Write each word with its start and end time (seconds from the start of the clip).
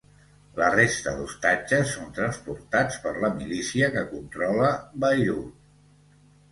La 0.59 0.69
resta 0.75 1.13
d'ostatges 1.19 1.93
són 1.97 2.09
transportats 2.21 2.99
per 3.07 3.15
la 3.27 3.33
milícia 3.37 3.93
que 3.99 4.07
controla 4.17 4.75
Beirut. 5.07 6.23